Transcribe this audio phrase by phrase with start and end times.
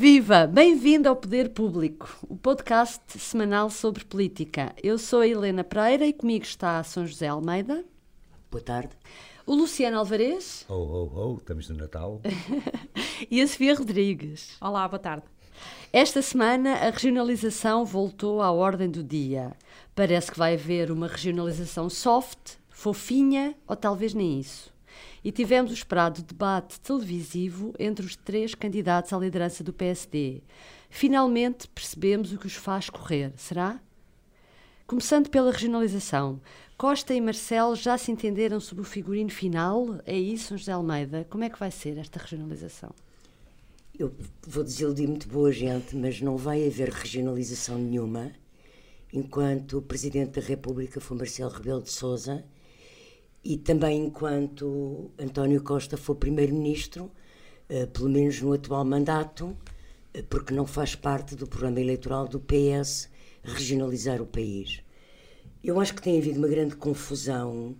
[0.00, 0.46] Viva!
[0.46, 4.72] Bem-vindo ao Poder Público, o podcast semanal sobre política.
[4.80, 7.84] Eu sou a Helena Pereira e comigo está a São José Almeida.
[8.48, 8.90] Boa tarde.
[9.44, 10.64] O Luciano Alvarez.
[10.68, 12.20] Oh, oh, oh, estamos no Natal.
[13.28, 14.56] e a Sofia Rodrigues.
[14.60, 15.24] Olá, boa tarde.
[15.92, 19.50] Esta semana a regionalização voltou à ordem do dia.
[19.96, 24.72] Parece que vai haver uma regionalização soft, fofinha ou talvez nem isso.
[25.24, 30.42] E tivemos o esperado debate televisivo entre os três candidatos à liderança do PSD.
[30.88, 33.80] Finalmente percebemos o que os faz correr, será?
[34.86, 36.40] Começando pela regionalização,
[36.78, 40.00] Costa e Marcelo já se entenderam sobre o figurino final?
[40.06, 41.26] É isso, José Almeida?
[41.28, 42.90] Como é que vai ser esta regionalização?
[43.98, 44.14] Eu
[44.46, 48.30] vou desiludir muito boa gente, mas não vai haver regionalização nenhuma
[49.12, 52.44] enquanto o Presidente da República for Marcelo Rebelo de Sousa
[53.44, 57.10] e também enquanto António Costa for Primeiro-Ministro,
[57.68, 59.56] eh, pelo menos no atual mandato,
[60.12, 63.08] eh, porque não faz parte do programa eleitoral do PS
[63.42, 64.82] regionalizar o país.
[65.62, 67.76] Eu acho que tem havido uma grande confusão,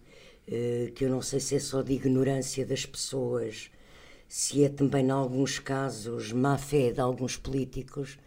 [0.46, 3.70] eh, que eu não sei se é só de ignorância das pessoas,
[4.28, 8.18] se é também, em alguns casos, má fé de alguns políticos,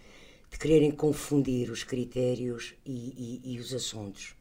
[0.50, 4.36] de quererem confundir os critérios e, e, e os assuntos.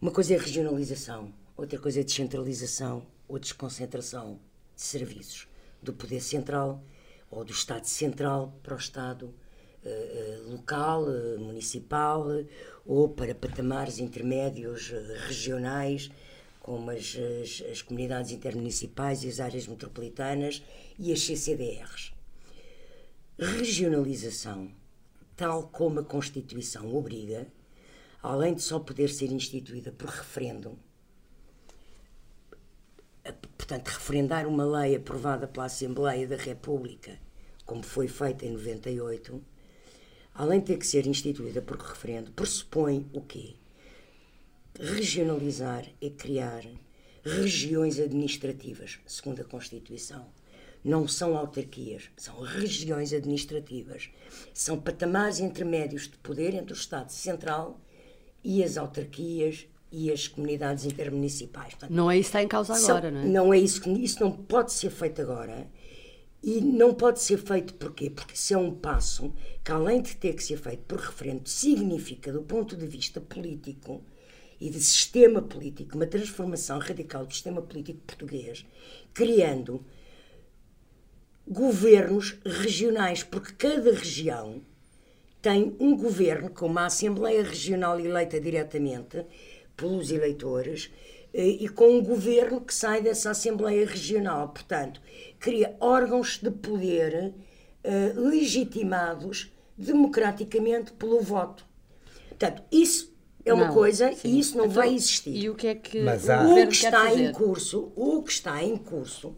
[0.00, 4.38] Uma coisa é regionalização, outra coisa é descentralização ou desconcentração
[4.74, 5.48] de serviços
[5.82, 6.82] do poder central
[7.30, 9.34] ou do Estado central para o Estado
[9.84, 12.26] uh, local, uh, municipal
[12.84, 14.92] ou para patamares intermédios
[15.26, 16.10] regionais
[16.60, 20.62] como as, as, as, comunidades intermunicipais e as áreas metropolitanas
[20.98, 22.12] e as CCDRs.
[23.38, 24.72] Regionalização
[25.36, 27.46] tal como a Constituição obriga,
[28.22, 30.78] além de só poder ser instituída por referendo,
[33.66, 37.18] portanto, referendar uma lei aprovada pela Assembleia da República,
[37.64, 39.42] como foi feita em 98,
[40.34, 43.54] além de ter que ser instituída por referendo, pressupõe o quê?
[44.78, 46.64] Regionalizar é criar
[47.24, 50.24] regiões administrativas, segundo a Constituição
[50.84, 54.08] não são autarquias, são regiões administrativas.
[54.54, 57.80] São patamares intermédios de poder entre o Estado Central
[58.44, 61.70] e as autarquias e as comunidades intermunicipais.
[61.70, 63.24] Portanto, não é isso que está em causa agora, são, não é?
[63.24, 65.66] Não é isso que isso não pode ser feito agora.
[66.42, 68.10] E não pode ser feito porquê?
[68.10, 69.32] Porque isso é um passo
[69.64, 74.04] que, além de ter que ser feito por referendo, significa, do ponto de vista político
[74.60, 78.64] e de sistema político, uma transformação radical do sistema político português,
[79.12, 79.84] criando
[81.48, 84.62] governos regionais, porque cada região
[85.42, 89.24] tem um governo com uma Assembleia Regional eleita diretamente
[89.76, 90.90] pelos eleitores
[91.32, 94.48] eh, e com um governo que sai dessa Assembleia Regional.
[94.48, 95.00] Portanto,
[95.38, 97.34] cria órgãos de poder
[97.84, 101.66] uh, legitimados democraticamente pelo voto.
[102.28, 103.14] Portanto, isso
[103.44, 104.28] é uma não, coisa sim.
[104.28, 105.36] e isso não então, vai existir.
[105.36, 106.42] E o que é que Mas há...
[106.42, 109.36] o, que está em curso, o que está em curso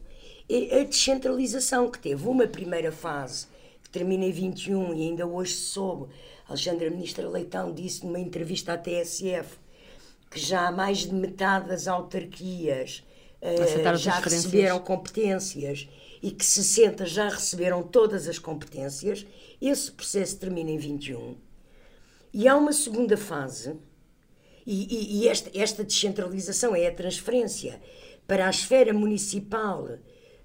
[0.49, 3.47] é a descentralização, que teve uma primeira fase
[3.83, 6.13] que termina em 21 e ainda hoje se soube.
[6.49, 9.59] Alexandra Ministra Leitão disse numa entrevista à TSF
[10.31, 13.05] que já mais de metade das autarquias
[13.41, 15.89] uh, já receberam competências
[16.23, 19.27] e que 60 já receberam todas as competências.
[19.61, 21.37] Esse processo termina em 21.
[22.33, 23.77] E há uma segunda fase,
[24.67, 27.81] e, e, e esta, esta descentralização é a transferência
[28.27, 29.89] para a esfera municipal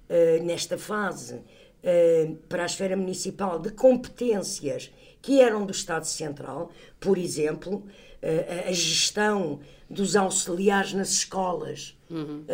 [0.08, 1.42] eh, nesta fase
[1.84, 4.90] uh, para a esfera municipal de competências
[5.20, 7.76] que eram do Estado Central, por exemplo,
[8.22, 12.44] uh, a gestão dos auxiliares nas escolas uhum.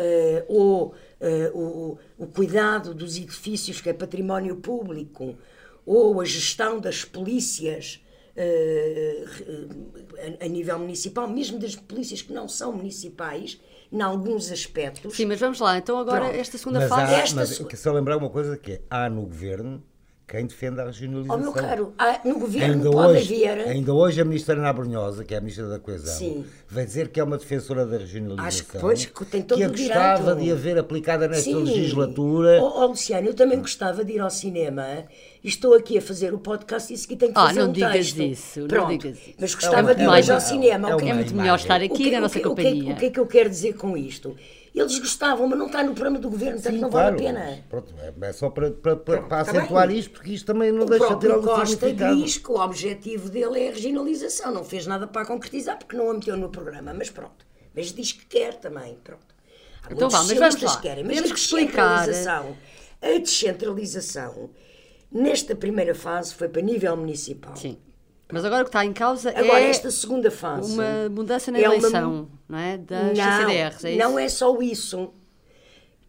[0.49, 0.93] ou
[1.53, 5.35] o, cuidado dos edifícios que é património público
[5.85, 8.03] ou a gestão das polícias
[10.39, 13.59] a nível municipal, mesmo das polícias que não são municipais,
[13.91, 15.15] em alguns aspectos.
[15.15, 15.77] Sim, mas vamos lá.
[15.77, 16.39] Então agora Pronto.
[16.39, 17.13] esta segunda mas fase.
[17.13, 17.49] Há, esta mas
[17.79, 19.83] só lembrar uma coisa que é, há no governo
[20.27, 21.35] quem defende a regionalização.
[21.35, 23.67] Oh, meu caro, ah, no governo Ainda pode hoje, haver.
[23.67, 26.45] ainda hoje a ministra Ana Brunhosa, que é a ministra da Coesão, Sim.
[26.69, 28.45] vai dizer que é uma defensora da regionalização.
[28.47, 30.39] Acho que, pois, que tem todo que o gostava direito.
[30.45, 31.63] de haver aplicada nesta Sim.
[31.63, 32.59] legislatura.
[32.61, 35.05] Oh, oh, Luciano, eu também gostava de ir ao cinema
[35.43, 37.69] e estou aqui a fazer o podcast e isso aqui tenho que Ah, fazer não
[37.69, 38.21] um digas texto.
[38.21, 38.97] isso, não Pronto.
[38.97, 39.33] digas isso.
[39.37, 40.91] Mas É gostava uma- de ir é mais uma- ao cinema.
[40.91, 42.63] é que- É uma muito melhor estar aqui que- na nossa que- o que é
[42.63, 42.93] que- companhia.
[42.93, 44.33] O que é que eu quero dizer com isto?
[44.73, 47.15] Eles gostavam, mas não está no programa do governo, portanto não claro.
[47.17, 47.63] vale a pena.
[47.69, 49.99] Pronto, é- é só para, para, para, para acentuar bem.
[49.99, 53.29] isto, porque isto também não O deixa de ter algum Costa diz que o objetivo
[53.29, 54.53] dele é a regionalização.
[54.53, 57.45] Não fez nada para concretizar porque não a meteu no programa, mas pronto.
[57.75, 59.25] Mas diz que quer também, pronto.
[59.83, 60.75] Há Então vá, mas vamos lá.
[60.77, 62.05] que querem, mas Temos a que explicar.
[62.07, 62.57] descentralização-
[63.01, 64.49] A descentralização,
[65.11, 67.55] nesta primeira fase, foi para nível municipal.
[67.57, 67.77] Sim.
[68.31, 70.73] Mas agora o que está em causa Agora, é esta segunda fase.
[70.73, 72.77] uma mudança na é uma- eleição, não é?
[72.77, 75.13] Das não, CCDRs, é não é só isso.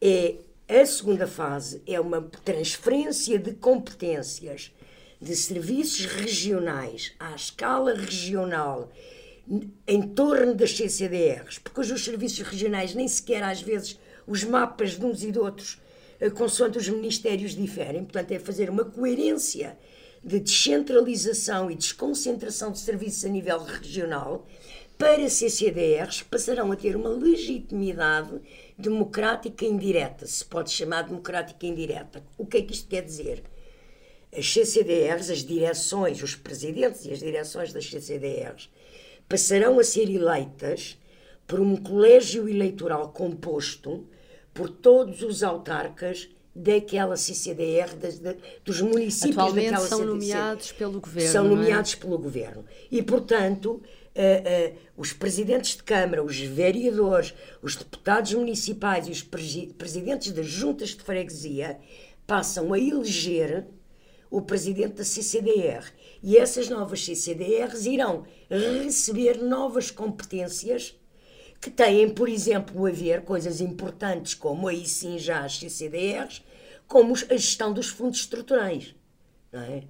[0.00, 0.36] É
[0.68, 4.72] a segunda fase é uma transferência de competências
[5.20, 8.90] de serviços regionais à escala regional
[9.86, 14.92] em torno das CCDRs, porque hoje os serviços regionais nem sequer às vezes os mapas
[14.98, 15.80] de uns e de outros,
[16.20, 19.76] eh, consoante os ministérios diferem, portanto é fazer uma coerência
[20.24, 24.46] de descentralização e desconcentração de serviços a nível regional
[24.96, 28.40] para CCDRs passarão a ter uma legitimidade
[28.78, 32.22] democrática indireta, se pode chamar democrática indireta.
[32.38, 33.42] O que é que isto quer dizer?
[34.30, 38.70] As CCDRs, as direções, os presidentes e as direções das CCDRs
[39.28, 40.96] passarão a ser eleitas
[41.48, 44.06] por um colégio eleitoral composto
[44.54, 48.34] por todos os autarcas daquela CCDR, das- da-
[48.64, 50.12] dos municípios Atualmente daquela são CCDR.
[50.14, 51.48] nomeados pelo governo, São é?
[51.48, 52.64] nomeados pelo governo.
[52.90, 53.82] E, portanto,
[54.14, 57.32] eh, eh, os presidentes de Câmara, os vereadores,
[57.62, 61.78] os deputados municipais e os presi- presidentes das juntas de freguesia
[62.26, 63.64] passam a eleger
[64.30, 65.84] o presidente da CCDR.
[66.22, 70.94] E essas novas CCDRs irão receber novas competências
[71.62, 76.42] que têm, por exemplo, a ver coisas importantes como aí sim já as CCDRs,
[76.88, 78.94] como a gestão dos fundos estruturais.
[79.52, 79.82] Não é?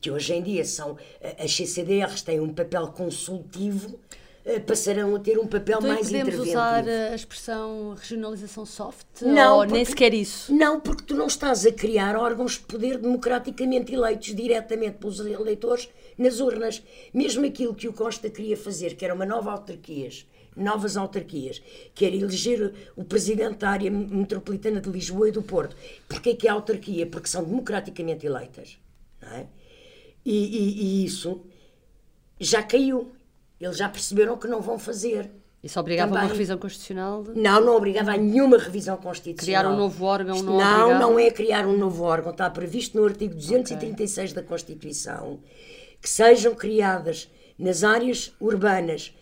[0.00, 0.96] Que hoje em dia são.
[1.38, 3.98] As CCDRs têm um papel consultivo,
[4.44, 6.58] eh, passarão a ter um papel Então, mais podemos interventivo.
[6.58, 9.04] usar a expressão regionalização soft?
[9.20, 10.54] Não, ou nem porque- sequer isso?
[10.54, 15.90] Não, porque tu não estás a criar órgãos de poder democraticamente eleitos diretamente pelos eleitores
[16.16, 16.82] nas urnas.
[17.12, 20.24] Mesmo aquilo que o Costa queria fazer, que era uma nova autarquias,
[20.56, 21.60] novas autarquias,
[21.94, 25.76] que era eleger o presidente da área metropolitana de Lisboa e do Porto.
[26.08, 27.06] Porquê que é autarquia?
[27.06, 28.78] Porque são democraticamente eleitas.
[29.22, 29.46] Não é?
[30.24, 31.40] e, e- e isso
[32.38, 33.12] já caiu.
[33.60, 35.30] Eles já perceberam que não vão fazer.
[35.62, 36.32] Isso obrigava a uma Também.
[36.32, 37.22] revisão constitucional?
[37.22, 39.62] de- Não, não obrigava a nenhuma revisão constitucional.
[39.62, 40.98] Criar um novo órgão Isto não Não, obrigava?
[41.00, 42.32] não é criar um novo órgão.
[42.32, 45.40] Está previsto no artigo 236 da Constituição
[46.00, 49.14] que sejam criadas nas áreas urbanas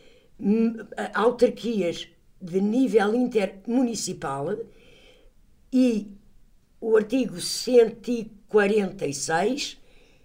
[1.15, 2.09] autarquias
[2.41, 4.57] de nível intermunicipal
[5.73, 6.11] e
[6.81, 9.79] o artigo 146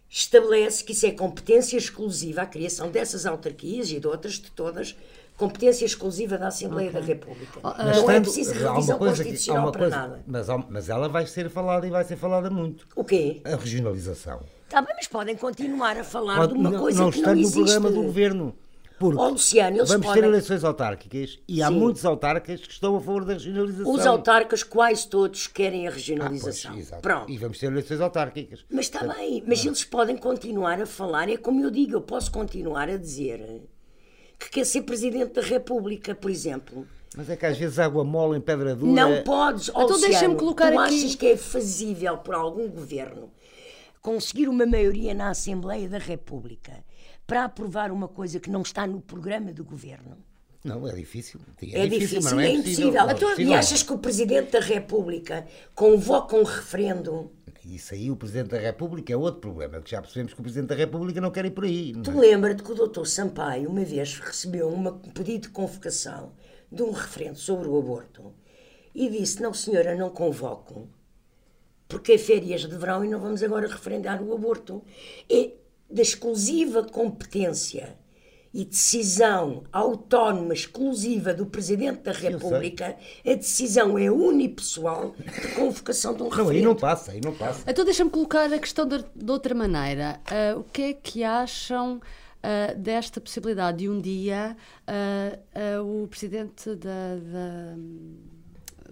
[0.09, 4.95] estabelece que isso é competência exclusiva, a criação dessas autarquias e de outras de todas,
[5.35, 7.59] competência exclusiva da Assembleia da República.
[7.63, 10.23] Mas não é tanto- preciso há uma revisão que- constitucional uma para coisa- nada.
[10.27, 12.87] Mas, mas ela vai ser falada e vai ser falada muito.
[12.95, 13.41] O quê?
[13.43, 14.41] A regionalização.
[14.65, 17.29] Está bem, mas podem continuar a falar Pode- de uma não, coisa não que está
[17.29, 17.57] não no existe.
[17.63, 18.55] programa do governo.
[19.11, 21.73] Porque Ó, Luciano, eles vamos podem- ter eleições autárquicas e há Sim.
[21.79, 23.91] muitos autarcas que estão a favor da regionalização.
[23.93, 26.75] Os autarcas quase todos querem a Ah, pois, regionalização.
[27.01, 27.31] Pronto.
[27.31, 28.65] E vamos ter eleições autárquicas.
[28.69, 32.31] Mas está bem, mas eles podem continuar a falar, é como eu digo, eu posso
[32.31, 33.61] continuar a dizer
[34.39, 36.85] que quer ser Presidente da República, por exemplo.
[37.15, 38.91] Mas é que às vezes água mole em pedra dura.
[38.91, 43.31] Não podes, ó, Então deixa-me colocar tu aqui- achas que é fazível por algum governo
[44.01, 46.83] conseguir uma maioria na Assembleia da República
[47.33, 50.15] para aprovar uma coisa que não está no programa do governo?
[50.63, 51.39] Não, é difícil.
[51.63, 53.09] É, difícil, mas não é, é impossível.
[53.09, 57.31] É Então, e achas que o Presidente da República convoca um referendo?
[57.65, 60.69] Isso aí, o Presidente da República é outro problema, que já percebemos que o Presidente
[60.69, 61.91] da República não quer ir por aí.
[61.93, 62.13] não Tu é?
[62.13, 63.05] lembra-te que o Dr.
[63.05, 66.33] Sampaio uma vez recebeu um pedido de convocação
[66.71, 68.31] de um referendo sobre o aborto
[68.93, 70.87] e disse: Não, senhora, não convoco,
[71.87, 74.83] porque é férias de verão e não vamos agora referendar o aborto.
[75.27, 75.62] É
[75.93, 77.97] da exclusiva competência
[78.53, 82.11] e decisão autónoma exclusiva do Presidente da.
[82.11, 82.95] República,
[83.25, 86.57] a decisão é unipessoal de convocação de um Não, referendo.
[86.57, 87.63] aí não passa, aí não passa.
[87.69, 90.19] Então deixa-me colocar a questão de, de outra maneira.
[90.27, 91.99] Ah, o que é que acham
[92.43, 97.75] ah, desta possibilidade de um dia ah, o presidente da, da-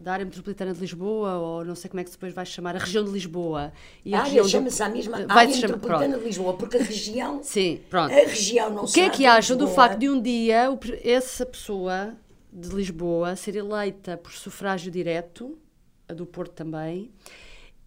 [0.01, 2.79] da área metropolitana de Lisboa, ou não sei como é que depois vai chamar, a
[2.79, 3.71] região de Lisboa.
[4.03, 6.19] E a, a área chama-se a mesma vai área metropolitana pronto.
[6.19, 7.41] de Lisboa, porque a região.
[7.43, 8.11] Sim, pronto.
[8.11, 10.67] A região não O que é que acham do facto de um dia
[11.03, 12.15] essa pessoa
[12.51, 15.57] de Lisboa ser eleita por sufrágio direto,
[16.07, 17.11] a do Porto também,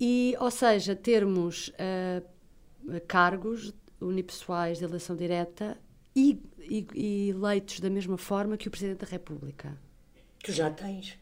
[0.00, 5.76] e, ou seja, termos uh, cargos unipessoais de eleição direta
[6.14, 9.76] e, e, e eleitos da mesma forma que o Presidente da República?
[10.42, 11.18] Tu já tens.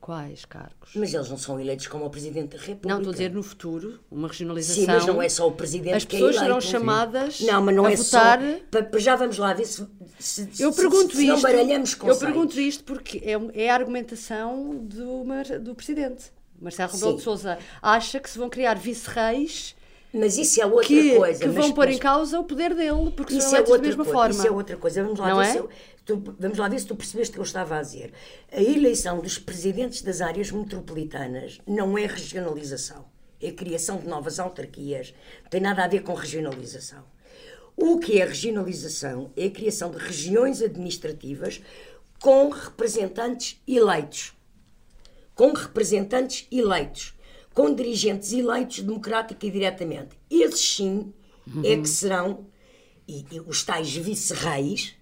[0.00, 0.92] Quais cargos?
[0.94, 2.88] Mas eles não são eleitos como o Presidente da República.
[2.88, 4.82] Não, estou a dizer no futuro, uma regionalização.
[4.82, 6.60] Sim, mas não é só o Presidente As que pessoas é eleito.
[6.62, 8.40] serão chamadas não, mas não a é votar.
[8.40, 9.86] Só, já vamos lá ver se.
[10.18, 11.34] se eu pergunto se, isto.
[11.34, 15.24] não baralhamos Eu pergunto isto porque é, é a argumentação do,
[15.60, 16.32] do Presidente.
[16.58, 19.74] Marcelo Rebelo de Souza acha que se vão criar vice-reis.
[20.12, 21.40] Mas isso é outra que, coisa.
[21.40, 23.78] Que vão mas, pôr mas, em causa o poder dele, porque isso são é da
[23.78, 24.30] mesma coisa, forma.
[24.30, 25.02] Isso é outra coisa.
[25.02, 25.52] Vamos lá, não ver é?
[25.52, 25.68] se eu,
[26.04, 28.12] tu, vamos lá ver se tu percebeste o que eu estava a dizer.
[28.50, 33.04] A eleição dos presidentes das áreas metropolitanas não é regionalização.
[33.40, 35.14] É a criação de novas autarquias.
[35.44, 37.04] Não tem nada a ver com regionalização.
[37.76, 41.62] O que é regionalização é a criação de regiões administrativas
[42.20, 44.34] com representantes eleitos.
[45.34, 47.14] Com representantes eleitos
[47.54, 50.16] com dirigentes eleitos democrática e diretamente.
[50.30, 51.12] Esses sim
[51.46, 51.62] uhum.
[51.64, 52.46] é que serão
[53.06, 54.94] e, e os tais vice-reis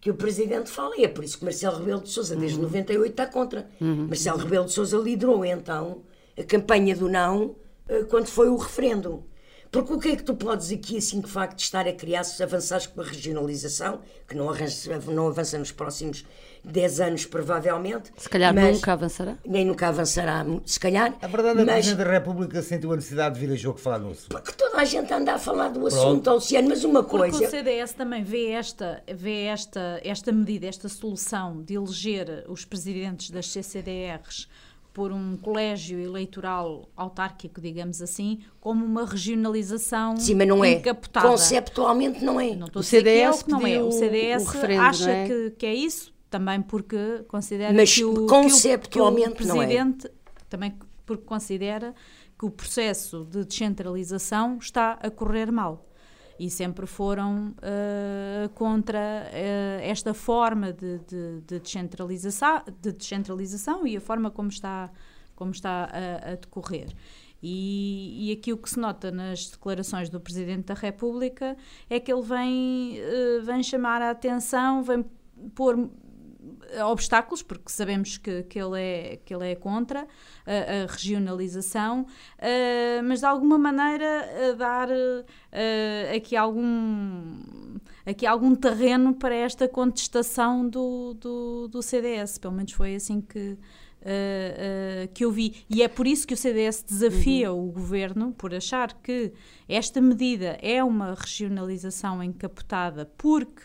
[0.00, 0.96] que o Presidente fala.
[0.96, 2.64] E é por isso que Marcelo Rebelo de Sousa, desde uhum.
[2.64, 3.68] 98, está contra.
[3.80, 4.06] Uhum.
[4.06, 6.02] Marcelo Rebelo de Sousa liderou então
[6.38, 7.56] a campanha do não
[7.88, 9.24] eh, quando foi o referendo.
[9.70, 12.42] Porque o que é que tu podes aqui, assim, de facto, estar a criar se
[12.42, 16.24] avançares com a regionalização, que não avança, não avança nos próximos
[16.64, 18.12] 10 anos, provavelmente.
[18.16, 19.36] Se calhar nunca avançará.
[19.44, 21.14] Nem nunca avançará, se calhar.
[21.22, 23.78] A verdade é que o Presidente da República sentiu a necessidade de vir a jogo
[23.78, 24.30] falar no assunto.
[24.30, 27.38] Porque toda a gente anda a falar do assunto, Luciano, mas uma coisa.
[27.38, 32.64] Porque o CDS também vê esta, vê esta, esta medida, esta solução de eleger os
[32.64, 34.48] presidentes das CCDRs
[34.96, 40.72] por um colégio eleitoral autárquico, digamos assim, como uma regionalização Sim, mas não é.
[40.72, 41.28] encapotada.
[41.28, 42.56] Conceptualmente não é.
[42.56, 43.82] Não estou o CDS que é o que não é.
[43.82, 45.26] O CDS o acha é?
[45.26, 46.96] que, que é isso, também porque
[47.28, 50.10] considera mas que o, conceptualmente que o, que o presidente, é.
[50.48, 50.74] também
[51.04, 51.94] porque considera
[52.38, 55.86] que o processo de descentralização está a correr mal
[56.38, 63.96] e sempre foram uh, contra uh, esta forma de, de, de, descentralização, de descentralização e
[63.96, 64.90] a forma como está,
[65.34, 66.88] como está a, a decorrer.
[67.42, 71.56] E, e, aqui o que se nota nas declarações do Presidente da República
[71.88, 75.04] é que ele vem, uh, vem chamar a atenção, vem
[75.54, 75.90] pôr
[76.90, 80.06] obstáculos, porque sabemos que, que, ele, é, que ele é contra
[80.46, 89.14] a, a regionalização, uh, mas de alguma maneira dar uh, aqui algum aqui algum terreno
[89.14, 93.58] para esta contestação do, do, do CDS, pelo menos foi assim que,
[94.02, 95.64] Uh, uh, que eu vi.
[95.68, 97.68] E é por isso que o CDS desafia uhum.
[97.68, 99.32] o governo por achar que
[99.68, 103.62] esta medida é uma regionalização encapotada, porque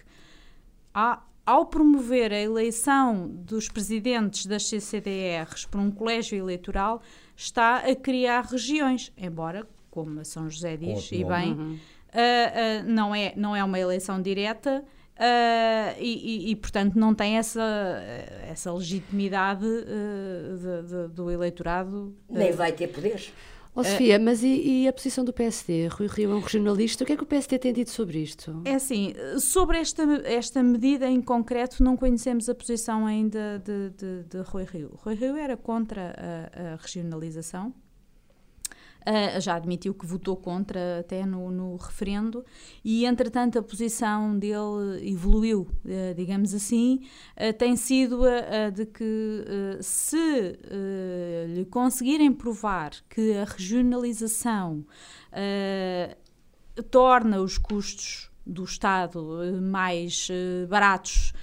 [0.96, 7.01] há ao promover a eleição dos presidentes das CCDRs por um colégio eleitoral,
[7.36, 11.74] está a criar regiões, embora, como a São José diz, e bem, uhum.
[11.74, 14.81] uh, uh, não, é, não é uma eleição direta.
[15.17, 17.62] Uh, e, e, e, portanto, não tem essa,
[18.50, 22.15] essa legitimidade de, de, do eleitorado.
[22.29, 23.34] Nem vai ter poderes.
[23.73, 25.87] Oh, Sofia, mas e, e, a posição do PSD?
[25.87, 27.03] Rui Rio é um regionalista.
[27.03, 28.61] O que é que o PSD tem dito sobre isto?
[28.65, 34.23] É assim, sobre esta, esta medida em concreto, não conhecemos a posição ainda de, de,
[34.23, 34.91] de Rui Rio.
[35.01, 37.73] Rui Rio era contra a, a regionalização.
[39.01, 42.46] Uh, já admitiu que votou contra até no, no, referendo
[42.86, 47.01] e entretanto a posição dele evoluiu, uh, digamos assim,
[47.36, 49.43] uh, tem sido a, de que
[49.81, 50.60] se
[51.48, 54.86] lhe conseguirem provar que a regionalização
[56.91, 60.27] torna os custos do Estado mais
[60.70, 61.34] baratos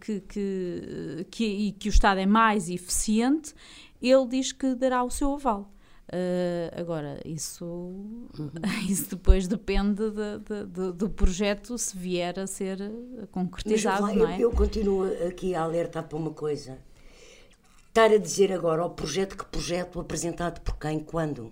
[0.00, 3.52] que, que, que, e que o Estado é mais eficiente,
[4.00, 5.71] ele diz que dará o seu aval.
[6.12, 8.50] Uh, agora, isso, uhum.
[8.86, 12.78] isso depois depende de, de, de, do projeto se vier a ser
[13.30, 14.36] concretizado, Mas, não é?
[14.36, 16.78] Eu, eu, continuo aqui a alertar para uma coisa.
[17.88, 21.50] Estar a dizer agora o projeto, que projeto apresentado por quem, quando?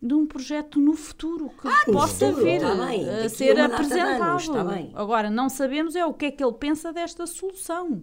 [0.00, 4.90] De um projeto no futuro que ah, possa futuro, vir a ser apresentado.
[4.94, 8.02] Agora, não sabemos é o que é que ele pensa desta solução.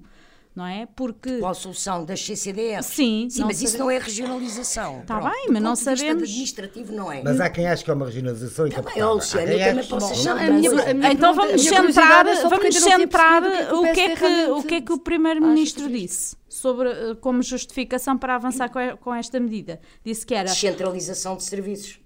[0.56, 0.88] Não é?
[0.96, 1.40] Porque.
[1.40, 2.82] Qual a solução das CCDR?
[2.84, 5.02] Sim, Sim não mas isso não é regionalização.
[5.06, 5.32] Tá Pronto.
[5.34, 7.22] bem, mas não sabemos- administrativo não é.
[7.24, 9.08] Mas há quem ache que é uma regionalização Tá bem, incapatável.
[9.08, 10.38] ó, Luciano, Há quem eu também ache- posso Bom, achar.
[10.38, 13.44] a minha- mas- a minha Então pergunta- vamos centrar, é vamos não centrar
[13.74, 18.18] o que é que, o que, é que o Primeiro-Ministro disse sobre, eh, como justificação
[18.18, 19.80] para avançar com, e- com esta medida.
[20.06, 22.00] Disse que era Descentralização de serviços.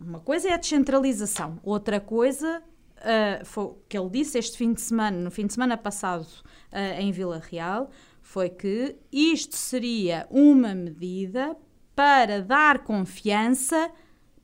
[0.00, 2.62] uma coisa é a descentralização, outra coisa
[3.06, 6.26] ah, foi o que ele disse este fim de semana, no fim de semana passado
[6.74, 7.90] ah, em Vila Real,
[8.20, 11.56] foi que isto seria uma medida
[11.94, 13.90] para dar confiança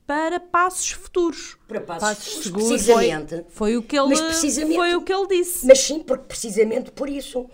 [0.07, 1.57] para passos futuros.
[1.67, 3.45] Para passos, Passos seguros, precisamente.
[3.49, 5.65] Foi o que ele, Mas precisamente- foi o que ele disse.
[5.67, 7.49] Mas sim, porque precisamente por isso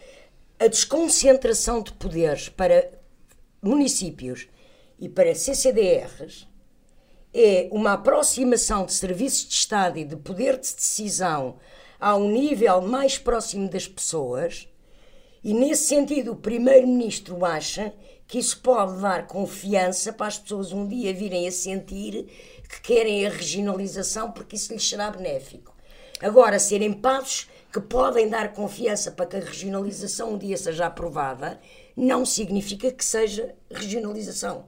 [0.60, 2.90] a desconcentração de poderes para
[3.62, 4.48] municípios
[5.00, 6.48] e para CCDRs
[7.34, 11.58] é uma aproximação de serviços de Estado e de poder de decisão
[12.00, 14.68] a um nível mais próximo das pessoas,
[15.44, 17.94] e nesse sentido o Primeiro-Ministro acha
[18.28, 22.28] que isso pode dar confiança para as pessoas um dia virem a sentir
[22.68, 25.74] que querem a regionalização porque isso lhes será benéfico.
[26.22, 31.60] Agora, serem passos que podem dar confiança para que a regionalização um dia seja aprovada,
[31.96, 34.66] não significa que seja regionalização.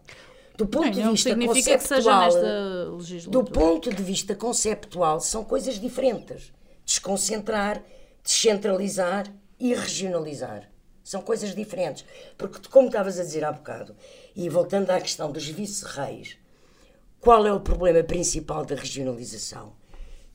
[0.55, 5.19] Do ponto Bem, de não vista significa que seja conceptual, do ponto de vista conceptual,
[5.19, 6.51] são coisas diferentes.
[6.89, 7.83] Desconcentrar,
[8.23, 10.71] descentralizar e regionalizar.
[11.03, 12.03] São coisas diferentes.
[12.35, 13.95] Porque, como estavas a dizer há bocado,
[14.35, 16.35] e voltando à questão dos vice-reis,
[17.19, 19.73] qual é o problema principal da regionalização?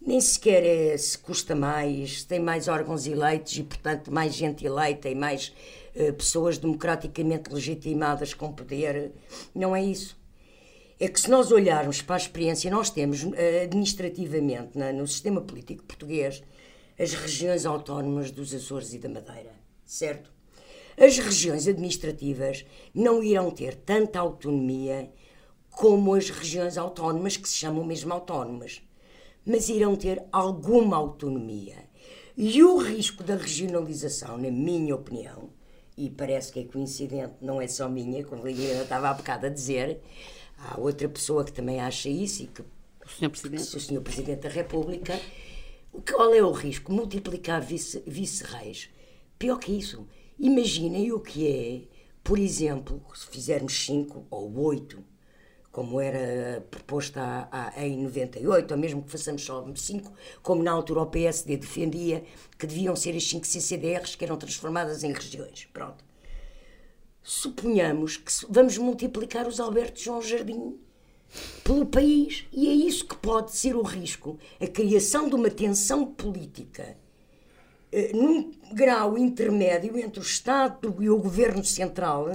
[0.00, 5.08] Nem sequer é se custa mais, tem mais órgãos eleitos e, portanto, mais gente eleita
[5.08, 5.52] e mais
[5.92, 9.10] eh, pessoas democraticamente legitimadas com poder.
[9.52, 10.16] Não é isso.
[11.04, 15.84] É que se nós olharmos para a experiência, nós temos eh, administrativamente no sistema político
[15.84, 16.42] português
[16.98, 19.52] as regiões autónomas dos Açores e da Madeira,
[19.84, 20.32] certo?
[20.96, 25.12] As regiões administrativas não irão ter tanta autonomia
[25.70, 28.80] como as regiões autónomas, que se chamam mesmo autónomas,
[29.44, 31.84] mas irão ter alguma autonomia.
[32.34, 35.50] E o risco da regionalização, na minha opinião,
[35.98, 39.44] e parece que é coincidente, não é só minha, como a Liliana estava há bocado
[39.44, 40.00] a dizer,
[40.68, 43.30] há outra pessoa que também acha isso e que O Sr.
[43.30, 43.76] Presidente.
[43.76, 44.00] o Sr.
[44.00, 45.20] Presidente da República,
[45.92, 46.92] o que- qual é o risco?
[46.92, 48.88] Multiplicar vice- vice-reis.
[49.38, 50.06] Pior que isso,
[50.38, 55.04] imaginem o que é, por exemplo, se fizermos cinco ou oito,
[55.70, 60.70] como era proposto há- há- em 98, ou mesmo que façamos só cinco, como na
[60.70, 62.24] altura o PSD defendia
[62.56, 65.66] que deviam ser as cinco CCDRs que eram transformadas em regiões.
[65.72, 66.04] Pronto.
[67.26, 70.78] Suponhamos que vamos multiplicar os Alberto João Jardim
[71.64, 72.44] pelo país.
[72.52, 76.98] E é isso que pode ser o risco: a criação de uma tensão política
[77.90, 82.30] eh, num grau intermédio entre o Estado e o Governo Central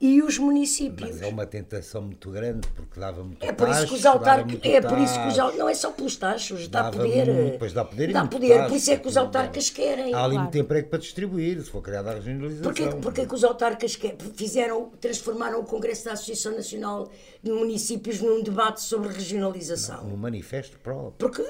[0.00, 1.10] e os municípios.
[1.10, 4.58] Mas é uma tentação muito grande, porque dava muito É por isso que os autarcas.
[4.62, 5.40] É por isso que os tacho.
[5.40, 7.26] au- Não é só pelos taxos, dá poder.
[7.32, 10.14] muito, pois dá poder e Dá poder, tacho, por isso é que os autarcas querem.
[10.14, 10.42] Há ali Claro.
[10.42, 12.62] muito emprego para distribuir, se for criada a regionalização.
[12.62, 17.10] Porquê, porquê que os autarcas que- fizeram, transformaram o Congresso da Associação Nacional
[17.42, 20.04] de Municípios num debate sobre regionalização?
[20.06, 21.14] Um manifesto próprio.
[21.18, 21.42] Porque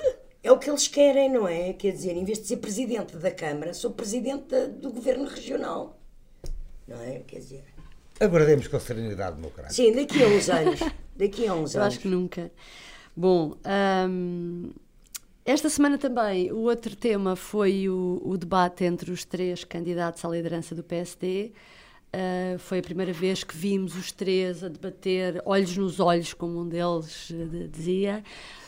[0.42, 1.74] é o que eles querem, não é?
[1.74, 5.98] Quer dizer, em vez de ser presidente da Câmara, sou presidente da- do Governo Regional.
[6.86, 7.20] Não é?
[7.26, 7.64] Quer dizer.
[8.20, 9.74] Aguardemos com serenidade democrática.
[9.74, 10.80] Sim, daqui a uns anos.
[11.16, 11.94] Daqui a uns Eu anos.
[11.94, 12.50] acho que nunca.
[13.16, 13.56] Bom,
[14.08, 14.70] hum,
[15.44, 20.28] esta semana também o outro tema foi o, o debate entre os três candidatos à
[20.28, 21.52] liderança do PSD.
[22.08, 26.60] Uh, foi a primeira vez que vimos os três a debater olhos nos olhos, como
[26.62, 28.24] um deles uh, de- dizia.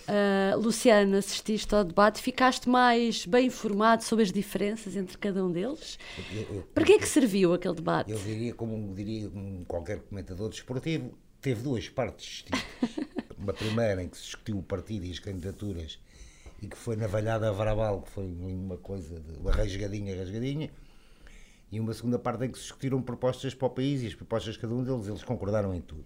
[0.07, 5.51] Uh, Luciano, assististe ao debate, ficaste mais bem informado sobre as diferenças entre cada um
[5.51, 5.99] deles?
[6.35, 8.11] Eu- eu- Para que é que serviu aquele debate?
[8.11, 9.31] Eu diria, como diria
[9.67, 12.61] qualquer comentador desportivo, teve duas partes distintas.
[13.39, 15.99] Uma primeira em que se discutiu o partido e as candidaturas
[16.61, 20.71] e que foi navalhada a Varabal, que foi uma coisa de uma rasgadinha, rasgadinha.
[21.71, 24.55] E uma segunda parte em que se discutiram propostas para o país e as propostas
[24.55, 26.05] de cada um deles, eles concordaram em tudo.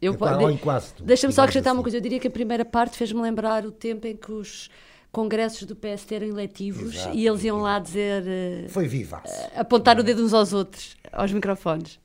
[0.00, 1.82] Eu, ou em quase tudo, Deixa-me só acrescentar uma assim.
[1.84, 1.96] coisa.
[1.96, 4.68] Eu diria que a primeira parte fez-me lembrar o tempo em que os
[5.12, 7.16] congressos do PSD eram eletivos Exato.
[7.16, 9.32] e eles iam lá dizer, eh, Foi vivaço.
[9.54, 12.00] apontar o dedo uns aos outros, aos microfones.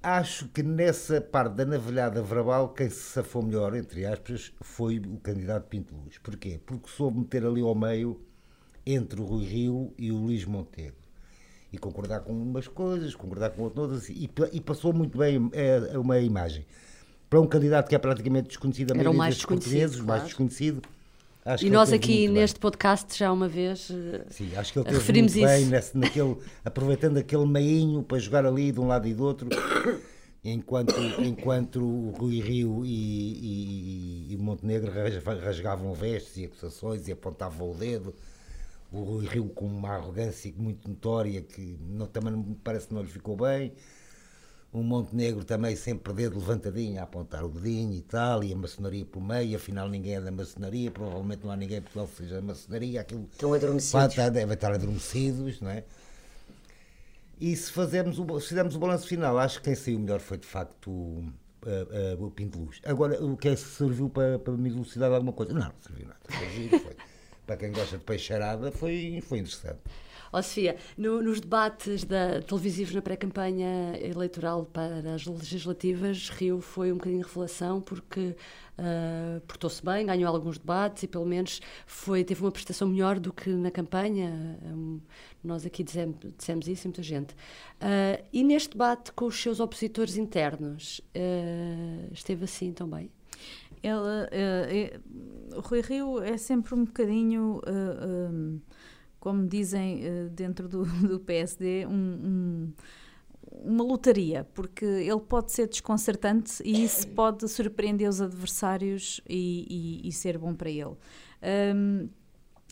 [0.00, 5.18] Acho que nessa parte da navalhada verbal, quem se safou melhor, entre aspas, foi o
[5.18, 6.18] candidato Pinto Luz.
[6.18, 6.60] Porquê?
[6.64, 8.20] Porque soube meter ali ao meio
[8.86, 10.97] entre o Rui Rio e o Luís Montenegro.
[11.72, 16.18] E concordar com umas coisas, concordar com outras, e, e passou muito bem é, uma
[16.18, 16.64] imagem.
[17.28, 20.20] Para um candidato que é praticamente desconhecido, a Era maioria mais desconhecido, portugueses, o mais
[20.20, 20.24] claro.
[20.24, 20.82] desconhecido,
[21.44, 22.42] Acho e nós aqui muito bem.
[22.42, 23.90] neste podcast já uma vez.
[23.90, 25.70] eh, Sim, acho que ele teve Referimos muito bem isso.
[25.70, 29.48] nesse, naquele, aproveitando aquele meinho para jogar ali de um lado e do outro,
[30.44, 37.12] enquanto, enquanto o Rui Rio e, e, e Montenegro ras- rasgavam vestes e acusações e
[37.12, 38.14] apontavam o dedo.
[38.90, 43.08] O Rui Rio com uma arrogância muito notória que não, também parece que não lhe
[43.08, 43.72] ficou bem.
[44.70, 49.04] O Montenegro também sempre dedo levantadinho a apontar o dedinho e tal, e a maçonaria
[49.04, 53.00] por meio, afinal ninguém é da maçonaria, provavelmente não há ninguém que seja da maçonaria,
[53.00, 53.92] aquilo Estão adormecidos.
[53.92, 55.84] Pá, tá- devem estar adormecidos, não é?
[57.40, 60.36] E se, fazermos o, se fizermos o balanço final, acho que quem saiu melhor foi
[60.36, 61.24] de facto o,
[61.64, 62.80] a- a- o Pinto Luz.
[62.84, 65.52] Agora, o que é que serviu para, para me elucidar alguma coisa?
[65.54, 66.20] Não, não serviu nada.
[66.28, 66.96] Foi giro, foi.
[67.48, 69.80] Para quem gosta de peixeirada, foi, foi interessante.
[70.30, 76.92] Ó Sofia, no- nos debates da, televisivos na pré-campanha eleitoral para as legislativas, Rio foi
[76.92, 78.36] um bocadinho revelação porque
[78.76, 83.32] ah, portou-se bem, ganhou alguns debates e pelo menos foi, teve uma prestação melhor do
[83.32, 84.58] que na campanha.
[84.66, 85.00] Hum,
[85.42, 87.34] nós aqui dizemos, dissemos isso muita gente.
[87.80, 93.10] Ah, e neste debate com os seus opositores internos, ah, esteve assim também?
[93.82, 95.00] Ele, eh, eh,
[95.56, 98.60] o Rui Rio é sempre um bocadinho, eh, um,
[99.20, 102.72] como dizem dentro do, do PSD, um- um-
[103.62, 110.08] uma lotaria, porque ele pode ser desconcertante e isso pode surpreender os adversários e, e-
[110.08, 110.94] e ser bom para ele.
[111.74, 112.08] Um,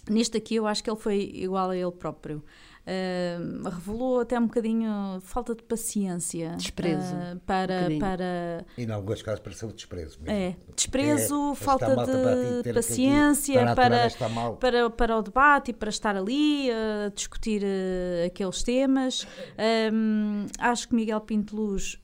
[0.09, 2.45] neste aqui eu acho que ele foi igual a ele próprio.
[2.89, 8.01] Um, revelou até um bocadinho falta de paciência Desprezo, uh, um para, bocadinho.
[8.01, 10.31] para E em alguns casos pareceu desprezo mesmo.
[10.39, 14.57] é, desprezo, É, falta para de paciência aturar para, mal.
[14.57, 19.27] para, para o debate e para estar ali a discutir eh, aqueles temas.
[19.59, 21.99] Ahm, acho que Miguel Pinto Luz,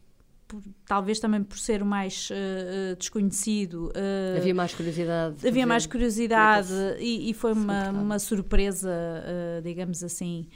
[0.61, 5.37] por- talvez também por ser o mais eh, desconhecido, eh, Havia mais curiosidade?
[5.37, 8.91] de Havia mais curiosidade e, e foi uma, uma surpresa,
[9.25, 10.47] eh, digamos assim,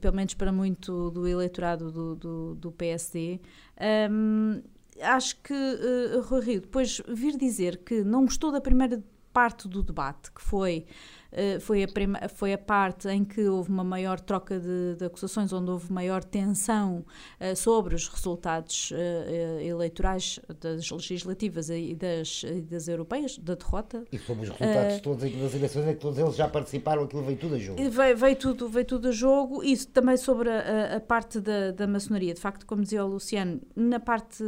[0.00, 3.40] pelo menos para muito do eleitorado do, do, do PSD.
[3.78, 4.62] Ahm,
[5.00, 9.82] acho que uh, Rui Rio depois vir dizer que não gostou da primeira parte do
[9.82, 10.84] debate, que foi,
[11.32, 15.04] eh, foi, a prima- foi a parte em que houve uma maior troca de, de
[15.04, 17.04] acusações, onde houve maior tensão
[17.38, 24.04] eh, sobre os resultados eh, eleitorais das legislativas e das, e das europeias, da derrota.
[24.10, 27.22] E sobre os resultados todos aqui das eleições, é que todos eles já participaram, aquilo
[27.22, 27.80] veio tudo a jogo.
[27.80, 31.70] E Veio, veio tudo, veio tudo a jogo, isso também sobre a, a- parte da,
[31.72, 32.34] da maçonaria.
[32.34, 34.42] De facto, como dizia o Luciano, na parte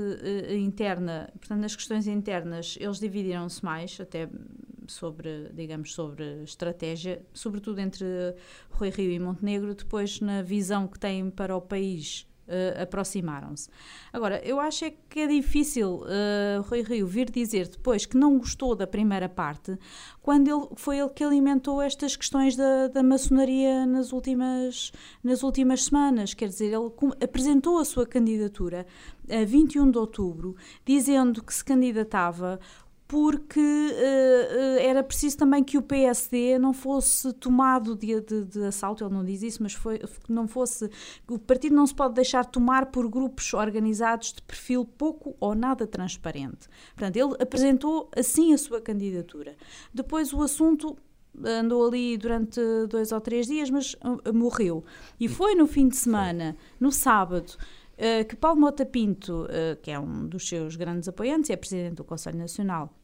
[0.58, 4.28] interna, portanto, nas questões internas, eles dividiram-se mais, até
[4.90, 8.06] sobre, digamos, sobre estratégia, sobretudo entre
[8.70, 12.26] Rui Rio e Montenegro, depois na visão que têm para o país.
[12.50, 13.68] eh, aproximaram-se.
[14.12, 18.38] Agora, eu acho é que é difícil eh, Rui Rio vir dizer depois que não
[18.38, 19.78] gostou da primeira parte,
[20.20, 24.90] quando ele, foi ele que alimentou estas questões da, da maçonaria nas últimas,
[25.22, 26.34] nas últimas semanas.
[26.34, 26.90] Quer dizer, ele
[27.22, 28.84] apresentou a sua candidatura
[29.30, 32.58] a 21 de outubro, dizendo que se candidatava
[33.10, 39.02] porque eh, era preciso também que o PSD não fosse tomado de, de- de assalto,
[39.02, 40.88] ele não diz isso, mas foi, não fosse,
[41.28, 45.88] o partido não se pode deixar tomar por grupos organizados de perfil pouco ou nada
[45.88, 46.68] transparente.
[46.94, 49.56] Portanto, ele apresentou assim a sua candidatura.
[49.92, 50.96] Depois o assunto
[51.44, 54.84] andou ali durante dois ou três dias, mas uh, morreu.
[55.18, 57.56] E foi no fim de semana, no sábado,
[57.98, 61.56] uh, que Paulo Mota Pinto, uh, que é um dos seus grandes apoiantes e é
[61.56, 62.94] presidente do Conselho Nacional,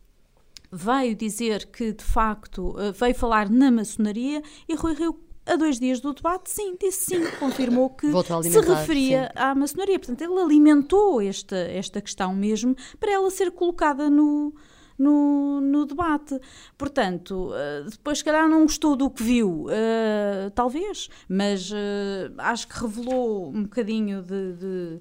[0.71, 5.79] veio dizer que, de facto, uh, veio falar na maçonaria e Rui Rio, a dois
[5.79, 8.11] dias do debate, sim, disse sim, confirmou que
[8.43, 9.99] se referia à maçonaria.
[9.99, 14.53] Portanto, ele alimentou esta, esta questão mesmo para ela ser colocada no,
[14.99, 16.39] no, no debate.
[16.77, 22.69] Portanto, eh, depois, se calhar, não gostou do que viu, eh, talvez, mas eh, acho
[22.69, 24.53] que revelou um bocadinho de.
[24.55, 25.01] de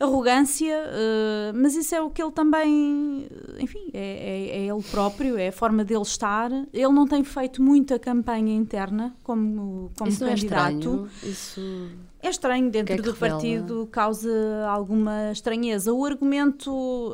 [0.00, 3.26] arrogância, eh, mas isso é o que ele também,
[3.58, 6.50] enfim, é, é- é ele próprio, é a forma dele estar.
[6.72, 10.74] Ele não tem feito muita campanha interna como, como Isso é candidato.
[10.76, 11.08] estranho?
[11.22, 11.88] Isso...
[12.20, 13.34] É estranho dentro que é que do revela?
[13.34, 14.28] partido, causa
[14.68, 15.92] alguma estranheza.
[15.92, 17.12] O argumento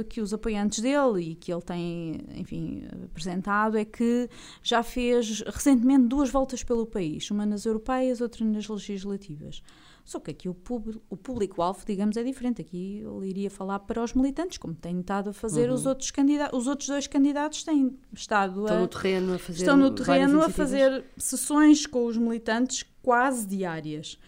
[0.00, 4.28] eh, que os apoiantes dele e que ele tem, enfim, apresentado é que
[4.62, 9.62] já fez recentemente duas voltas pelo país, uma nas europeias, outra nas legislativas.
[10.04, 12.60] Só que aqui o, público- o público-alvo, digamos, é diferente.
[12.60, 16.58] Aqui ele iria falar para os militantes, como tem estado a fazer os outros candidatos.
[16.60, 18.64] Os outros dois candidatos têm estado Uhum.
[18.66, 22.84] Estão a, no terreno a fazer estão no terreno a fazer sessões com os militantes
[23.02, 24.18] quase diárias.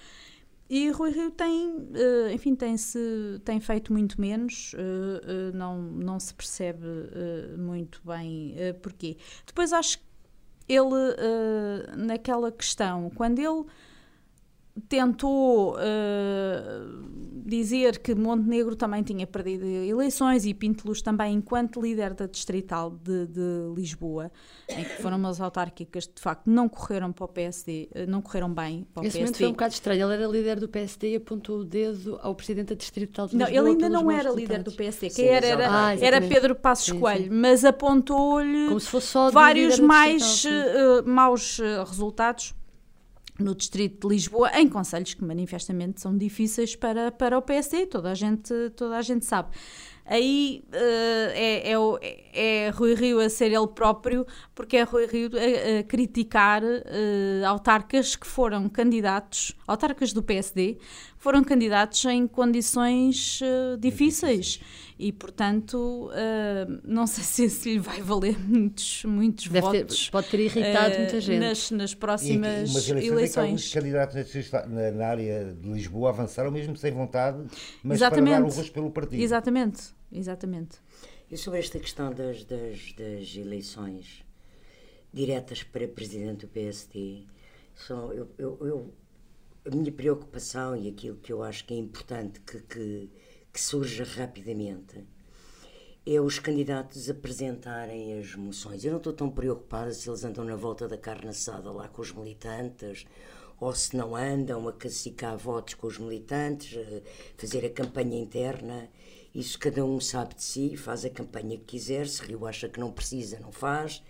[0.69, 2.99] e Rui Rio tem, eh, enfim, tem, -se,
[3.45, 6.85] tem feito muito menos, eh, eh, não, não se percebe
[7.59, 9.17] muito bem porquê.
[9.47, 10.05] Depois acho que
[10.69, 11.15] ele,
[11.97, 13.65] naquela questão, quando ele
[14.89, 15.77] tentou uh,
[17.47, 23.27] dizer que Montenegro também tinha perdido eleições e Pinteluz também, enquanto líder da Distrital de,
[23.27, 24.31] de, Lisboa,
[24.69, 28.53] em que foram umas autárquicas de facto não correram para o PSD, eh, não correram
[28.53, 29.21] bem para o Esse PSD.
[29.21, 30.07] momento foi um bocado estranho.
[30.07, 33.51] Ele era líder do PSD e apontou o dedo ao presidente da Distrital de Lisboa.
[33.51, 35.11] Não, ele ainda não era líder do PSD.
[35.11, 37.31] Quem era era, ah, era Pedro Passos sim, Coelho, sim.
[37.31, 38.69] mas apontou-lhe
[39.33, 41.83] vários mais uh, maus uh,
[43.39, 48.11] no distrito de Lisboa, em conselhos que manifestamente são difíceis para, para o PSD, toda
[48.11, 49.51] a gente, toda a gente sabe.
[50.09, 55.31] Aí uh, é, é, é, Rui Rio a ser ele próprio, porque é Rui Rio
[55.35, 60.79] a, a criticar uh, autarcas que foram candidatos, autarcas do PSD,
[61.27, 64.61] foram candidatos em condições uh, difíceis
[64.97, 70.05] e, portanto, uh, não sei se, lhe vai valer muitos, muitos votos.
[70.05, 71.41] Ter, pode ter irritado uh, muita gente.
[71.41, 73.75] Nas, nas próximas e, mas eleições.
[73.75, 77.45] candidatos na, na, área de Lisboa avançaram mesmo sem vontade,
[77.83, 78.31] mas Exatamente.
[78.31, 79.21] para dar o rosto pelo partido.
[79.21, 80.79] Exatamente, exatamente.
[81.29, 84.25] E sobre esta questão das, das, das eleições
[85.13, 87.25] diretas para presidente do PSD,
[87.75, 88.95] só eu, eu, eu,
[89.67, 93.11] a minha preocupação e aquilo que eu acho que é importante que, que
[93.57, 95.03] que surge rapidamente
[96.05, 98.85] é os candidatos apresentarem as moções.
[98.85, 102.03] Eu não estou tão preocupada se eles andam na volta da carne assada lá com
[102.03, 103.07] os militantes
[103.59, 106.79] ou se não andam a cacicar votos com os militantes,
[107.39, 108.91] fazer a campanha interna.
[109.35, 112.07] Isso cada um sabe de si, faz a campanha que quiser.
[112.09, 114.03] Se Rio acha que não precisa, não faz.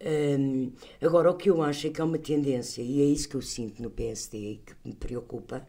[0.00, 3.34] Um, agora, o que eu acho é que há uma tendência, e é isso que
[3.34, 5.66] eu sinto no PSD que me preocupa,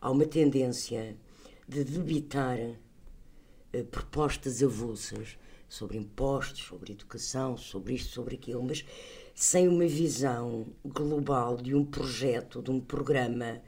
[0.00, 1.16] há uma tendência
[1.66, 5.36] de debitar uh, propostas avulsas
[5.68, 8.84] sobre impostos, sobre educação, sobre isto, sobre aquilo, mas
[9.34, 13.60] sem uma visão global de um projeto, de um programa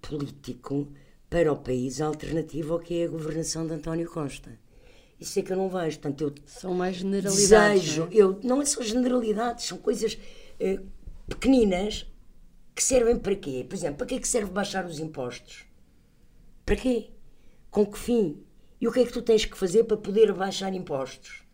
[0.00, 0.88] político
[1.28, 4.58] para o país alternativo ao que é a governação de António Costa.
[5.18, 5.98] Isso é que eu não vejo.
[5.98, 7.82] Portanto, eu são mais generalidades.
[7.82, 8.14] Desejo, não é?
[8.14, 10.86] eu não são generalidades, são coisas uh,
[11.26, 12.06] pequeninas
[12.74, 13.64] que servem para quê?
[13.66, 15.64] Por exemplo, para que é que serve baixar os impostos?
[16.64, 17.10] Para quê?
[17.70, 18.42] Com que fim?
[18.78, 21.45] E o que é que tu tens que fazer para poder baixar impostos?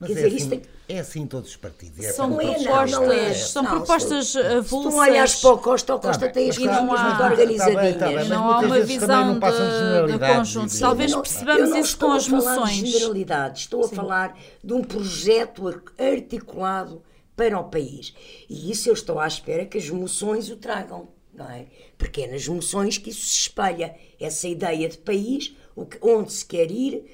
[0.00, 0.62] Mas Quer é, dizer, assim, tem...
[0.88, 2.02] é assim em todos os partidos.
[2.02, 3.34] É são propostas, não, não é.
[3.34, 4.92] são não, propostas avulsas.
[4.92, 7.96] Se tu olhas para o Costa, o tá Costa tá tem as coisas muito organizadinhas.
[7.98, 10.80] Tá bem, não há uma visão de, de conjunto.
[10.80, 12.76] Talvez percebamos isso com as moções.
[12.78, 13.62] De generalidades.
[13.62, 13.92] Estou Sim.
[13.92, 17.02] a falar de um projeto articulado
[17.36, 18.14] para o país.
[18.48, 21.08] E isso eu estou à espera que as moções o tragam.
[21.34, 21.66] Não é?
[21.98, 23.94] Porque é nas moções que isso se espelha.
[24.18, 25.54] Essa ideia de país
[26.00, 27.04] onde se quer ir,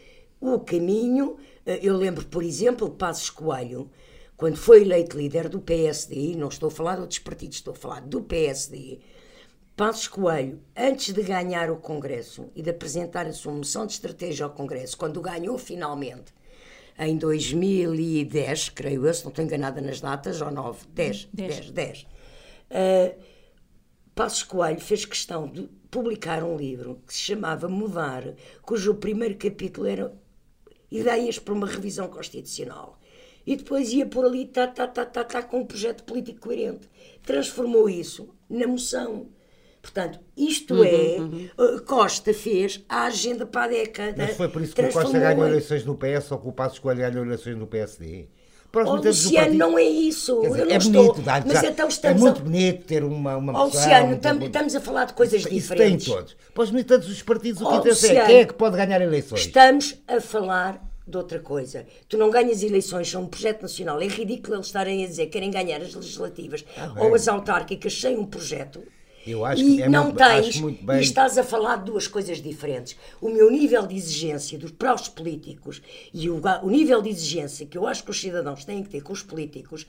[0.41, 1.37] o caminho.
[1.67, 3.91] Eh, eu lembro, por exemplo, Passos Coelho,
[4.37, 7.77] quando foi eleito líder do PSD, não estou a falar de outros partidos, estou a
[7.77, 9.01] falar do PSD.
[9.77, 14.45] Passos Coelho, antes de ganhar o Congresso e de apresentar a sua moção de estratégia
[14.47, 16.33] ao Congresso, quando ganhou finalmente,
[16.99, 21.71] em 2010, creio eu, se não estou enganada nas datas, ou 9, 10, 10, 10.
[21.73, 22.07] 10
[22.71, 23.21] uh,
[24.15, 29.87] Passos Coelho fez questão de publicar um livro que se chamava Mudar, cujo primeiro capítulo
[29.87, 30.11] era
[30.97, 32.99] Ideias para uma Revisão Constitucional.
[33.47, 36.89] E depois ia por ali, tá, tá, tá, tá, tá, com um projeto político coerente.
[37.23, 39.29] Transformou isso na moção.
[39.81, 41.49] Portanto, isto uhum, é, uhum.
[41.57, 44.15] Uh, Costa fez a agenda para a década.
[44.19, 46.81] Mas foi por isso que o Costa ganhou eleições no PS ou que o Passos
[46.81, 48.29] Coelho ganhou eleições no PSD?
[48.71, 50.41] Para os oh, Luciano, não é isso.
[50.41, 52.45] Dizer, eu não é estou, bonito, dá, mas então estamos é muito a...
[52.45, 56.07] bonito ter uma, uma oh, Luciano, tam, estamos a falar de coisas isso, diferentes.
[56.07, 56.37] Isso tem todos.
[56.55, 59.01] Para os militantes dos partidos, o que oh, interessa é quem é que pode ganhar
[59.01, 59.41] eleições.
[59.41, 61.87] Estamos a falar de outra coisa.
[62.09, 64.01] Tu não ganhas eleições, são um projeto nacional.
[64.01, 67.99] É ridículo eles estarem a dizer que querem ganhar as legislativas ah, ou as autárquicas
[67.99, 68.83] sem um projeto.
[69.27, 70.99] Eu acho e que é não muito, tens, muito bem.
[70.99, 72.97] e estás a falar de duas coisas diferentes.
[73.21, 75.83] O meu nível de exigência dos para os políticos
[76.15, 79.03] e o, o nível de exigência que eu acho que os cidadãos têm que ter
[79.03, 79.87] com os políticos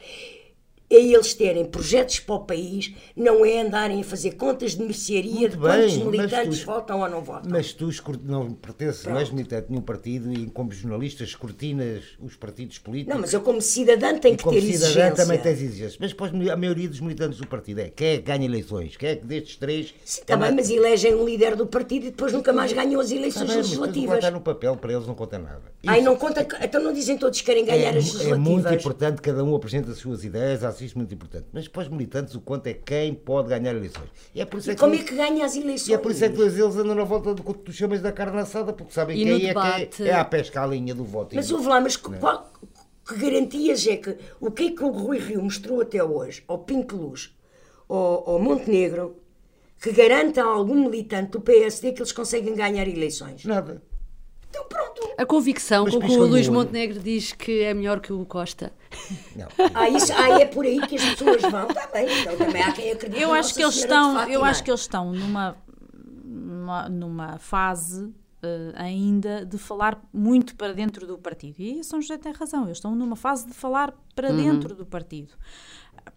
[0.89, 5.49] é eles terem projetos para o país, não é andarem a fazer contas de mercearia
[5.49, 7.51] de quantos militantes tu, votam ou não votam.
[7.51, 7.89] Mas tu
[8.23, 13.13] não pertences, não és militante de nenhum partido e como jornalista escrutinas os partidos políticos.
[13.13, 14.79] Não, mas eu como cidadã tenho que ter exigência.
[14.79, 15.97] como cidadã também tens exigências.
[15.99, 18.95] Mas depois a maioria dos militantes do partido é quem é que ganha eleições?
[18.95, 19.93] Quem é que destes três...
[20.05, 23.47] Sim, também, mas elegem um líder do partido e depois nunca mais ganham as eleições
[23.47, 24.09] tá bem, legislativas.
[24.09, 25.63] Mas contar no papel, para eles não conta nada.
[25.83, 28.37] Isso, Ai, não conta, então não dizem todos que querem ganhar é, as legislativas.
[28.37, 31.45] É muito importante, cada um apresenta as suas ideias às isto muito importante.
[31.53, 34.09] Mas para os militantes, o quanto é quem pode ganhar eleições.
[34.33, 35.87] E é por isso E é que como é que ganha as eleições?
[35.89, 38.11] E é por isso é que eles andam na volta do que tu chamas da
[38.11, 40.63] carne assada, porque sabem E que no aí é, debate- que é, é a pesca
[40.63, 41.35] à linha do voto.
[41.35, 42.51] Mas ouve lá, mas que, qual-
[43.07, 46.59] que garantias é que o que é que o Rui Rio mostrou até hoje ao
[46.59, 47.33] Pinto Luz,
[47.87, 49.17] ao, ao Montenegro,
[49.81, 53.45] que garanta a algum militante do PSD que eles conseguem ganhar eleições?
[53.45, 53.81] Nada.
[54.99, 55.13] Pronto.
[55.21, 56.47] A convicção Mas com que o Luís.
[56.49, 58.71] Montenegro diz que é melhor que o Costa.
[59.35, 59.47] Não.
[59.73, 62.07] Ah, isso, ah, é por aí que as pessoas vão, está bem.
[62.21, 65.11] Então também há quem acredite Eu acho que eles estão, eu acho que eles estão
[65.13, 65.55] numa
[66.23, 71.55] numa, numa fase eh, ainda de falar muito para dentro do partido.
[71.59, 74.37] E São José tem razão, eles estão numa fase de falar para Uhum.
[74.37, 75.33] dentro do partido.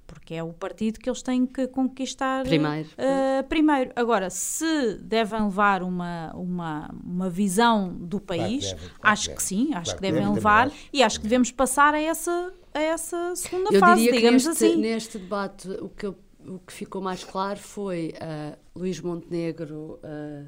[0.07, 2.89] Porque é o partido que eles têm que conquistar Primeiro.
[2.99, 3.91] eh, primeiro.
[3.97, 9.43] Agora, se devem levar uma, uma, uma visão do país, devem, claro acho que que
[9.43, 12.53] sim, acho Claro que que devem devem, levar e acho que devemos passar a essa,
[12.75, 14.77] a essa segunda Eu fase, diria que digamos neste, assim.
[14.77, 20.45] neste debate o que, eu- o que ficou mais claro foi ah, Luís Montenegro ah,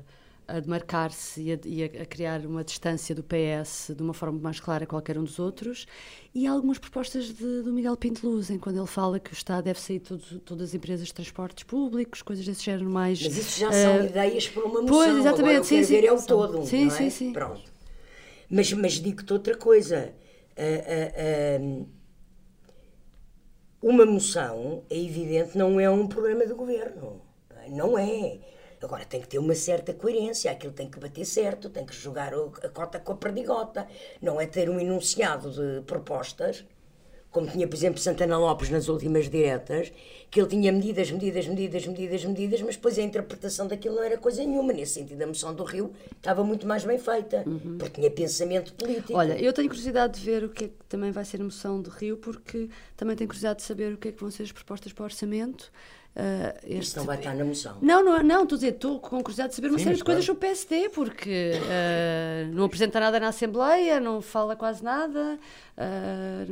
[0.56, 4.38] a demarcar-se e, a, e a- a criar uma distância do PS de uma forma
[4.38, 5.86] mais clara a qualquer um dos outros
[6.34, 9.64] e algumas propostas de- do Miguel Pinto Luz, em quando ele fala que o Estado
[9.64, 13.22] deve sair de todos- todas as empresas de transportes públicos, coisas desse género mais...
[13.22, 14.88] Mas isso já são ah, ideias para uma moção.
[14.88, 15.96] pois, exatamente, Agora, sim, sim.
[16.06, 16.96] é o todo, sim, não é?
[16.98, 17.32] sim, sim.
[17.32, 17.62] Pronto.
[18.50, 20.12] Mas, mas digo-te outra coisa.
[20.56, 21.84] Ah, ah,
[23.82, 27.20] uma moção, é evidente, não é um programa do governo.
[27.70, 28.38] Não é.
[28.86, 32.32] Agora tem que ter uma certa coerência, aquilo tem que bater certo, tem que jogar
[32.34, 33.86] a cota com a perdigota.
[34.20, 36.64] Não é ter um enunciado de propostas,
[37.32, 39.90] como tinha, por exemplo, Santana Lopes nas últimas diretas,
[40.30, 44.18] que ele tinha medidas, medidas, medidas, medidas, medidas, mas depois a interpretação daquilo não era
[44.18, 44.72] coisa nenhuma.
[44.72, 47.42] Nesse sentido, a moção do Rio estava muito mais bem feita,
[47.78, 49.14] porque tinha pensamento político.
[49.14, 51.80] Olha, eu tenho curiosidade de ver o que é que também vai ser a moção
[51.80, 54.52] do Rio, porque também tenho curiosidade de saber o que é que vão ser as
[54.52, 55.72] propostas para o orçamento.
[56.64, 57.76] Isso este- não vai estar na moção.
[57.80, 60.04] Não, não, não, estou a dizer, estou com curiosidade de saber uma Sim, série de
[60.04, 60.38] coisas claro.
[60.38, 65.38] sobre o PSD, porque ah, não apresenta nada na Assembleia, não fala quase nada,
[65.76, 66.44] ah,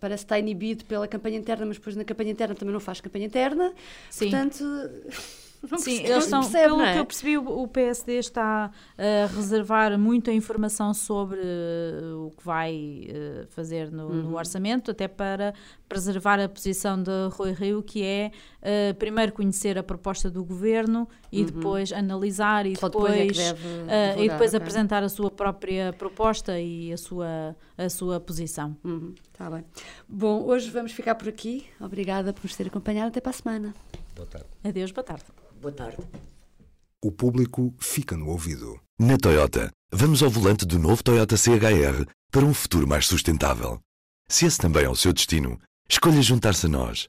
[0.00, 3.00] parece que está inibido pela campanha interna, mas depois na campanha interna também não faz
[3.00, 3.72] campanha interna.
[4.10, 4.30] Sim.
[4.30, 4.62] Portanto,
[5.70, 6.92] não Sim, percebe- eles percebe, pelo é?
[6.92, 11.40] que eu percebi, o PSD está a reservar muita informação sobre
[12.14, 13.08] o que vai
[13.48, 14.34] fazer no, no Uhum.
[14.36, 15.52] orçamento, até para
[15.88, 18.30] preservar a posição de Rui Rio, que é
[18.62, 22.76] eh, primeiro conhecer a proposta do governo e depois analisar e Uhum.
[22.76, 24.56] Só depois é depois, deve eh, e divulgar, depois ok.
[24.58, 28.76] apresentar a sua própria proposta e a sua, a sua posição.
[28.84, 29.64] Uhum, tá bem.
[30.08, 31.66] Bom, hoje vamos ficar por aqui.
[31.80, 33.08] Obrigada por nos ter acompanhado.
[33.08, 33.74] Até para a semana.
[34.14, 34.46] Boa tarde.
[34.64, 35.24] Adeus, boa tarde.
[35.60, 35.98] Boa tarde.
[37.02, 38.78] O público fica no ouvido.
[38.98, 43.78] Na Toyota, vamos ao volante do novo Toyota CHR para um futuro mais sustentável.
[44.28, 47.08] Se esse também é o seu destino, escolha juntar-se a nós.